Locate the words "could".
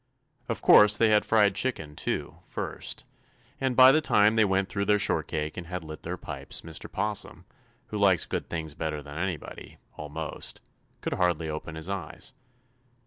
11.01-11.13